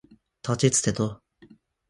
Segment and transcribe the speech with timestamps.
[0.41, 1.21] たちつてと